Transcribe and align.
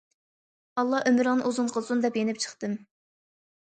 -ئاللا 0.77 1.03
ئۆمرۈڭنى 1.11 1.47
ئۇزۇن 1.51 1.71
قىلسۇن،- 1.77 2.05
دەپ 2.09 2.21
يېنىپ 2.23 2.43
چىقتىم. 2.47 2.79